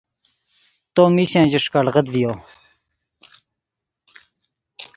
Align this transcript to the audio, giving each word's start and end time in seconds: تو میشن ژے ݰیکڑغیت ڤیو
تو 0.93 1.01
میشن 1.15 1.45
ژے 1.51 1.59
ݰیکڑغیت 1.63 2.07
ڤیو 2.13 2.31